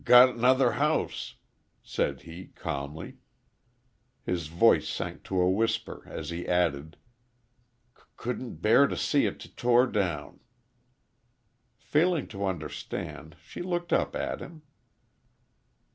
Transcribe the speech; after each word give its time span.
"G 0.01 0.05
got 0.05 0.35
'nother 0.35 0.71
house," 0.71 1.35
said 1.83 2.21
he, 2.21 2.47
calmly. 2.47 3.17
His 4.23 4.47
voice 4.47 4.89
sank 4.89 5.21
to 5.25 5.39
a 5.39 5.47
whisper 5.47 6.01
as 6.07 6.31
he 6.31 6.47
added, 6.47 6.97
"Couldn't 8.17 8.55
b 8.55 8.61
bear 8.61 8.87
t' 8.87 8.95
see 8.95 9.27
it 9.27 9.39
t 9.39 9.49
tore 9.49 9.85
down." 9.85 10.39
Failing 11.77 12.25
to 12.29 12.47
understand, 12.47 13.35
she 13.43 13.61
looked 13.61 13.93
up 13.93 14.15
at 14.15 14.39
him. 14.39 14.63